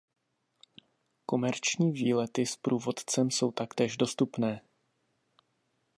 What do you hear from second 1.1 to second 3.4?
Komerční výlety s průvodcem